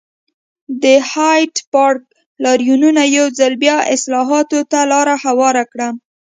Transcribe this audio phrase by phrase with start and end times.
[0.83, 2.03] د هایډپارک
[2.43, 5.87] لاریونونو یو ځل بیا اصلاحاتو ته لار هواره کړه.